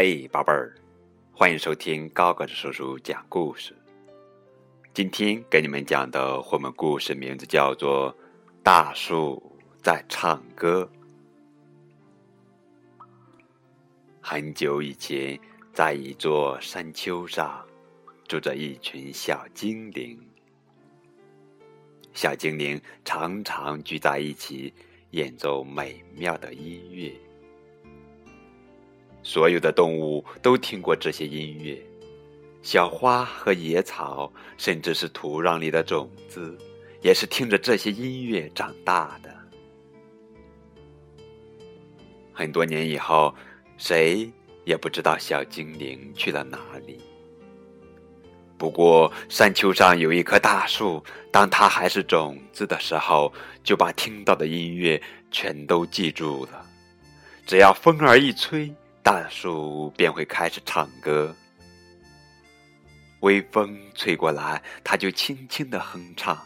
[0.00, 0.72] 嘿，宝贝儿，
[1.32, 3.74] 欢迎收听高个子叔叔讲故事。
[4.94, 8.12] 今天给你们讲的绘本故事名字叫做
[8.62, 9.42] 《大树
[9.82, 10.88] 在唱歌》。
[14.20, 15.36] 很久以前，
[15.72, 17.66] 在一座山丘上，
[18.28, 20.16] 住着一群小精灵。
[22.14, 24.72] 小精灵常常聚在一起，
[25.10, 27.12] 演奏美妙的音乐。
[29.28, 31.78] 所有的动物都听过这些音乐，
[32.62, 36.56] 小花和野草，甚至是土壤里的种子，
[37.02, 39.28] 也是听着这些音乐长大的。
[42.32, 43.34] 很多年以后，
[43.76, 44.32] 谁
[44.64, 46.98] 也不知道小精灵去了哪里。
[48.56, 53.30] 不过，山丘上有一棵大树，当它还是种子的时候，
[53.62, 54.98] 就把听到的音乐
[55.30, 56.64] 全都记住了。
[57.44, 58.74] 只要风儿一吹，
[59.08, 61.34] 大树便会开始唱歌，
[63.20, 66.36] 微风吹过来，它就轻轻的哼唱；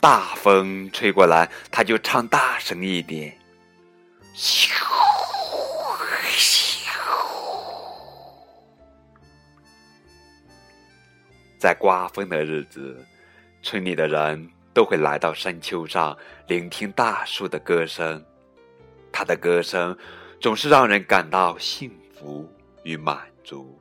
[0.00, 3.36] 大风吹过来，它就唱大声一点。
[11.58, 13.06] 在刮风的日子，
[13.62, 14.50] 村里的人。
[14.74, 18.24] 都会来到山丘上聆听大树的歌声，
[19.12, 19.96] 它的歌声
[20.40, 22.50] 总是让人感到幸福
[22.82, 23.78] 与满足。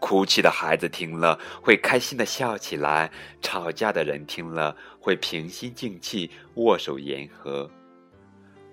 [0.00, 3.10] 哭泣的孩子听了会开心的笑起来，
[3.40, 7.70] 吵架的人听了会平心静气握手言和，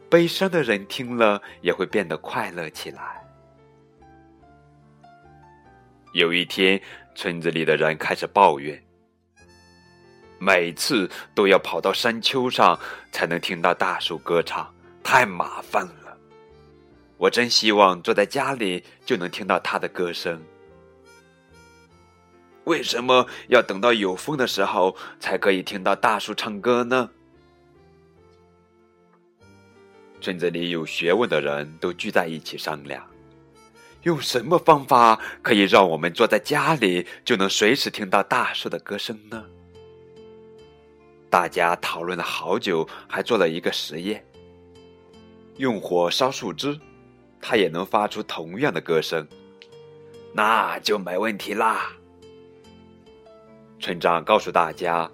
[0.10, 3.24] 悲伤的人听了也会变得快乐起来。
[6.14, 6.82] 有一天，
[7.14, 8.84] 村子里的人开始抱怨。
[10.40, 12.80] 每次都要跑到山丘上
[13.12, 14.74] 才能听到大树歌唱，
[15.04, 16.18] 太麻烦了。
[17.18, 20.42] 我真希望坐在家里就能听到它的歌声。
[22.64, 27.10] 为什么要等到有风的时候才可以听到大树唱歌呢？
[30.22, 33.06] 村子里有学问的人都聚在一起商量，
[34.04, 39.44] 用什么方法可以让我们坐在家里就能随时听到大树的歌声呢？
[41.30, 44.26] 大家讨论了好久，还做了一个实验：
[45.58, 46.80] 用火烧树枝，
[47.40, 49.28] 它也能发出同样的歌声，
[50.34, 51.92] 那就没问题啦。
[53.80, 55.10] 村长告诉大家：“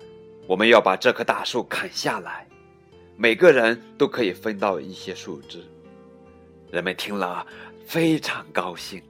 [0.47, 2.47] 我们要把这棵大树砍下来，
[3.17, 5.63] 每个人都可以分到一些树枝。”
[6.71, 7.45] 人们听了
[7.85, 9.01] 非常高兴。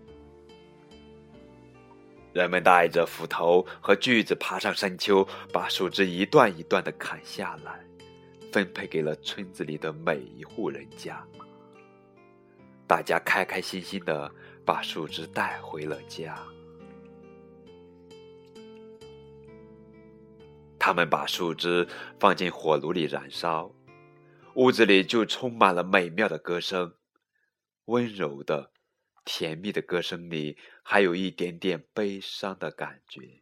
[2.35, 7.79] 人们带着斧头和锯子爬上山丘，把树枝一段一段的砍下来，
[8.51, 11.25] 分配给了村子里的每一户人家。
[12.85, 14.29] 大家开开心心的
[14.65, 16.37] 把树枝带回了家。
[20.77, 21.87] 他们把树枝
[22.19, 23.71] 放进火炉里燃烧，
[24.55, 26.95] 屋子里就充满了美妙的歌声，
[27.85, 28.71] 温柔的。
[29.25, 33.41] 甜蜜的歌声里还有一点点悲伤的感觉。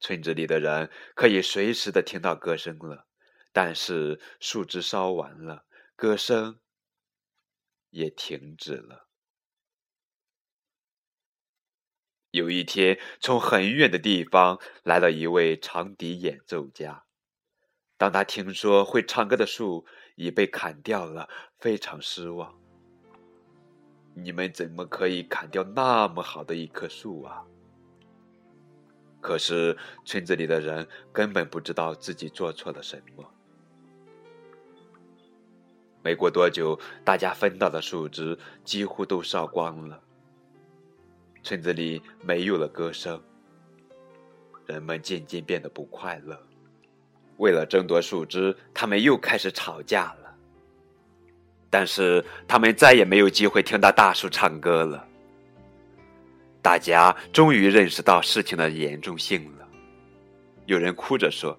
[0.00, 3.06] 村子里的人可以随时的听到歌声了，
[3.52, 5.64] 但是树枝烧完了，
[5.96, 6.60] 歌声
[7.90, 9.08] 也停止了。
[12.30, 17.06] 有一天，从很远的地方来了一位长笛演奏家。
[17.96, 21.28] 当他听说会唱歌的树已被砍掉了，
[21.58, 22.67] 非常失望。
[24.22, 27.42] 你们怎么可以砍掉那么好的一棵树啊？
[29.20, 33.24] 可是村子里的人根本不知道自己做错了什么。
[36.02, 40.00] 没过多久，大家分到的树枝几乎都烧光了，
[41.42, 43.20] 村子里没有了歌声，
[44.66, 46.40] 人们渐渐变得不快乐。
[47.38, 50.27] 为了争夺树枝，他们又开始吵架了。
[51.70, 55.06] 但是他们再也没有机会听到大树唱歌了。
[56.60, 59.68] 大家终于认识到事情的严重性了。
[60.66, 61.56] 有人哭着说：“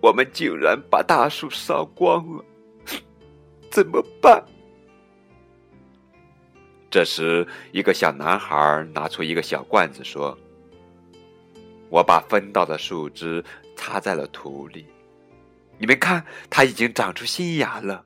[0.00, 2.44] 我们竟然把大树烧光了，
[3.70, 4.42] 怎么办？”
[6.90, 10.36] 这时，一个小男孩拿出一个小罐子说
[11.90, 13.44] ：“我把分到的树枝
[13.76, 14.86] 插在了土里。”
[15.78, 18.04] 你们看，它已经长出新芽了。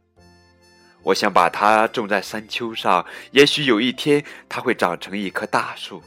[1.03, 6.03] 我想把它种在山丘上，也许有一天它会长成一棵大树。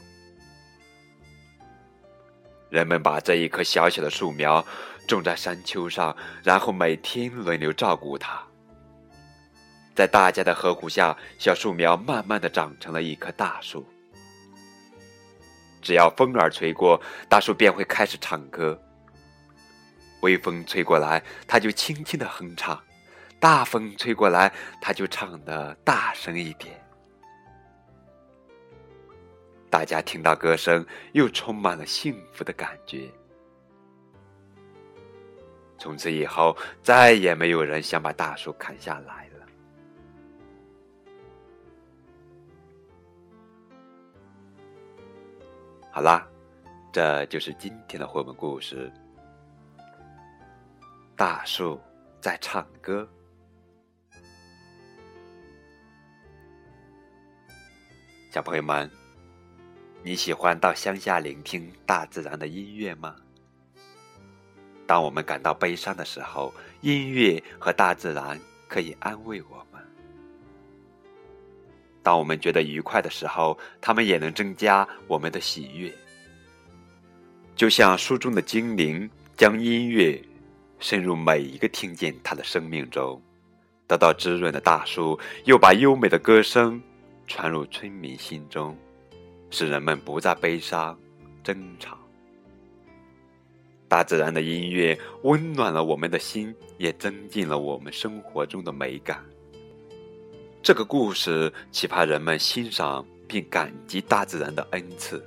[2.70, 4.64] 人们把这一棵小小的树苗
[5.06, 8.40] 种在山丘上，然后每天轮流照顾它。
[9.94, 13.86] 在大家的呵护下，小树苗慢慢的长成了一棵大树。
[15.80, 18.80] 只要风儿吹过，大树便会开始唱歌。
[20.24, 22.74] 微风吹过来，他就轻轻的哼唱；
[23.38, 24.50] 大风吹过来，
[24.80, 26.82] 他就唱的大声一点。
[29.68, 33.06] 大家听到歌声，又充满了幸福的感觉。
[35.76, 39.46] 从此以后，再也没有人想把大树砍下来了。
[45.90, 46.26] 好啦，
[46.90, 48.90] 这就是今天的绘本故事。
[51.16, 51.80] 大树
[52.20, 53.08] 在唱歌，
[58.32, 58.90] 小朋友们，
[60.02, 63.14] 你喜欢到乡下聆听大自然的音乐吗？
[64.88, 68.36] 当我们感到悲伤的时候，音乐和大自然
[68.66, 69.80] 可以安慰我们；
[72.02, 75.94] 当我们觉得愉快的时候，它们也能增加我们的喜悦。
[77.54, 80.20] 就像书中的精灵，将音乐
[80.78, 83.20] 渗入每一个听见它的生命中，
[83.86, 86.80] 得到滋润的大树，又把优美的歌声
[87.26, 88.76] 传入村民心中，
[89.50, 90.98] 使人们不再悲伤、
[91.42, 91.96] 争吵。
[93.88, 99.24] 大自然的音乐温暖了我们的心，也增进了我们生活中的美感。
[100.62, 105.22] 这个故事启发人们欣赏并感激大自然的恩赐。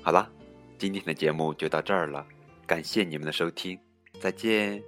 [0.00, 0.32] 好了，
[0.80, 2.26] 今天的节目就到这儿了，
[2.66, 3.78] 感谢你们的收听，
[4.18, 4.82] 再见。